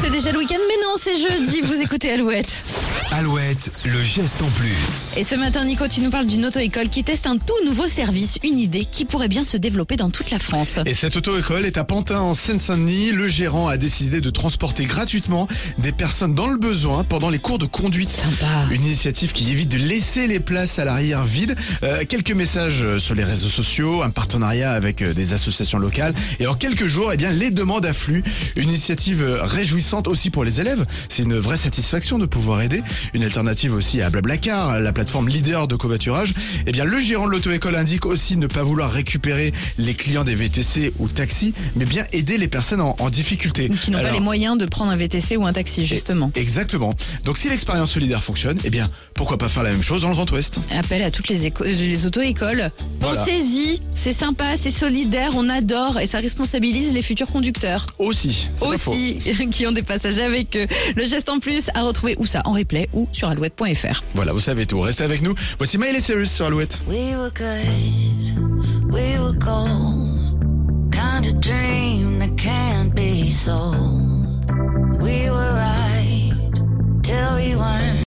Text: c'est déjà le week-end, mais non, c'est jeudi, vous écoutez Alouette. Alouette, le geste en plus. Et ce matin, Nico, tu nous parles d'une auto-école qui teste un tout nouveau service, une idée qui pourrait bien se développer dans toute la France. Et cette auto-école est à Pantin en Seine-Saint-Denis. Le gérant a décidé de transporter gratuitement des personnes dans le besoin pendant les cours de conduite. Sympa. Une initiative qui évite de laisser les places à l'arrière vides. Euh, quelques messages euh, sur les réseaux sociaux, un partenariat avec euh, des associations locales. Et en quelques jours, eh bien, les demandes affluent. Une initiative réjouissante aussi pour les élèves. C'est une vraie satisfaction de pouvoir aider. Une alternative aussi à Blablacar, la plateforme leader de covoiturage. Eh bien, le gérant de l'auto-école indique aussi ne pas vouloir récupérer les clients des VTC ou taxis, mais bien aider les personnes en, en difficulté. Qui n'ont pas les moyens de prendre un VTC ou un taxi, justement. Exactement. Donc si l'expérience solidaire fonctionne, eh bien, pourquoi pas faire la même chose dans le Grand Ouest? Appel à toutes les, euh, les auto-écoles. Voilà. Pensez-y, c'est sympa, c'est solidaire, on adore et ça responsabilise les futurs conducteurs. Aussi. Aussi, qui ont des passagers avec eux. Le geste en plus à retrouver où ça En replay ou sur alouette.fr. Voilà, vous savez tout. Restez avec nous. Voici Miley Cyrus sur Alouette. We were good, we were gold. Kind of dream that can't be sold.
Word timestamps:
c'est 0.00 0.10
déjà 0.10 0.30
le 0.32 0.38
week-end, 0.38 0.58
mais 0.68 0.82
non, 0.82 0.94
c'est 0.96 1.16
jeudi, 1.16 1.60
vous 1.60 1.82
écoutez 1.82 2.12
Alouette. 2.12 2.62
Alouette, 3.18 3.72
le 3.84 4.00
geste 4.00 4.42
en 4.42 4.50
plus. 4.50 5.16
Et 5.16 5.24
ce 5.24 5.34
matin, 5.34 5.64
Nico, 5.64 5.88
tu 5.88 6.02
nous 6.02 6.10
parles 6.10 6.28
d'une 6.28 6.44
auto-école 6.44 6.88
qui 6.88 7.02
teste 7.02 7.26
un 7.26 7.36
tout 7.36 7.64
nouveau 7.66 7.88
service, 7.88 8.38
une 8.44 8.60
idée 8.60 8.84
qui 8.84 9.04
pourrait 9.04 9.26
bien 9.26 9.42
se 9.42 9.56
développer 9.56 9.96
dans 9.96 10.08
toute 10.08 10.30
la 10.30 10.38
France. 10.38 10.78
Et 10.86 10.94
cette 10.94 11.16
auto-école 11.16 11.66
est 11.66 11.78
à 11.78 11.82
Pantin 11.82 12.20
en 12.20 12.32
Seine-Saint-Denis. 12.32 13.10
Le 13.10 13.26
gérant 13.26 13.66
a 13.66 13.76
décidé 13.76 14.20
de 14.20 14.30
transporter 14.30 14.84
gratuitement 14.84 15.48
des 15.78 15.90
personnes 15.90 16.32
dans 16.32 16.46
le 16.46 16.58
besoin 16.58 17.02
pendant 17.02 17.28
les 17.28 17.40
cours 17.40 17.58
de 17.58 17.66
conduite. 17.66 18.10
Sympa. 18.10 18.46
Une 18.70 18.84
initiative 18.84 19.32
qui 19.32 19.50
évite 19.50 19.72
de 19.72 19.78
laisser 19.78 20.28
les 20.28 20.38
places 20.38 20.78
à 20.78 20.84
l'arrière 20.84 21.24
vides. 21.24 21.56
Euh, 21.82 22.04
quelques 22.08 22.30
messages 22.30 22.82
euh, 22.82 23.00
sur 23.00 23.16
les 23.16 23.24
réseaux 23.24 23.48
sociaux, 23.48 24.04
un 24.04 24.10
partenariat 24.10 24.70
avec 24.70 25.02
euh, 25.02 25.12
des 25.12 25.32
associations 25.32 25.78
locales. 25.78 26.14
Et 26.38 26.46
en 26.46 26.54
quelques 26.54 26.86
jours, 26.86 27.10
eh 27.12 27.16
bien, 27.16 27.32
les 27.32 27.50
demandes 27.50 27.84
affluent. 27.84 28.22
Une 28.54 28.68
initiative 28.68 29.24
réjouissante 29.40 30.06
aussi 30.06 30.30
pour 30.30 30.44
les 30.44 30.60
élèves. 30.60 30.86
C'est 31.08 31.24
une 31.24 31.36
vraie 31.36 31.56
satisfaction 31.56 32.20
de 32.20 32.26
pouvoir 32.26 32.62
aider. 32.62 32.80
Une 33.14 33.22
alternative 33.22 33.74
aussi 33.74 34.02
à 34.02 34.10
Blablacar, 34.10 34.80
la 34.80 34.92
plateforme 34.92 35.28
leader 35.28 35.68
de 35.68 35.76
covoiturage. 35.76 36.32
Eh 36.66 36.72
bien, 36.72 36.84
le 36.84 36.98
gérant 37.00 37.26
de 37.26 37.32
l'auto-école 37.32 37.76
indique 37.76 38.06
aussi 38.06 38.36
ne 38.36 38.46
pas 38.46 38.62
vouloir 38.62 38.90
récupérer 38.90 39.52
les 39.78 39.94
clients 39.94 40.24
des 40.24 40.34
VTC 40.34 40.92
ou 40.98 41.08
taxis, 41.08 41.54
mais 41.76 41.84
bien 41.84 42.04
aider 42.12 42.38
les 42.38 42.48
personnes 42.48 42.80
en, 42.80 42.96
en 42.98 43.10
difficulté. 43.10 43.68
Qui 43.68 43.90
n'ont 43.90 44.00
pas 44.02 44.10
les 44.12 44.20
moyens 44.20 44.58
de 44.58 44.66
prendre 44.66 44.90
un 44.90 44.96
VTC 44.96 45.36
ou 45.36 45.46
un 45.46 45.52
taxi, 45.52 45.86
justement. 45.86 46.30
Exactement. 46.34 46.94
Donc 47.24 47.38
si 47.38 47.48
l'expérience 47.48 47.90
solidaire 47.92 48.22
fonctionne, 48.22 48.58
eh 48.64 48.70
bien, 48.70 48.88
pourquoi 49.14 49.38
pas 49.38 49.48
faire 49.48 49.62
la 49.62 49.70
même 49.70 49.82
chose 49.82 50.02
dans 50.02 50.08
le 50.08 50.14
Grand 50.14 50.30
Ouest? 50.32 50.58
Appel 50.70 51.02
à 51.02 51.10
toutes 51.10 51.28
les, 51.28 51.46
euh, 51.46 51.50
les 51.60 52.06
auto-écoles. 52.06 52.70
Voilà. 53.00 53.18
Pensez-y, 53.18 53.80
c'est 53.94 54.12
sympa, 54.12 54.56
c'est 54.56 54.70
solidaire, 54.70 55.32
on 55.36 55.48
adore 55.48 55.98
et 56.00 56.06
ça 56.06 56.18
responsabilise 56.18 56.92
les 56.92 57.02
futurs 57.02 57.28
conducteurs. 57.28 57.86
Aussi. 57.98 58.48
Aussi, 58.62 59.18
qui 59.50 59.66
ont 59.66 59.72
des 59.72 59.82
passagers 59.82 60.22
avec 60.22 60.56
eux. 60.56 60.66
Le 60.96 61.04
geste 61.04 61.28
en 61.28 61.38
plus 61.38 61.70
à 61.74 61.82
retrouver 61.82 62.16
où 62.18 62.26
ça 62.26 62.42
En 62.44 62.52
replay 62.52 62.88
ou 62.92 63.08
sur 63.12 63.28
alouette.fr. 63.28 64.02
Voilà, 64.14 64.32
vous 64.32 64.40
savez 64.40 64.66
tout. 64.66 64.80
Restez 64.80 65.04
avec 65.04 65.22
nous. 65.22 65.34
Voici 65.58 65.78
Miley 65.78 66.00
Cyrus 66.00 66.30
sur 66.30 66.46
Alouette. 66.46 66.80
We 66.88 67.14
were 67.16 67.30
good, 67.34 68.92
we 68.92 69.18
were 69.18 69.34
gold. 69.38 70.08
Kind 70.92 71.26
of 71.26 71.40
dream 71.40 72.18
that 72.18 72.36
can't 72.36 72.94
be 72.94 73.30
sold. 73.30 73.77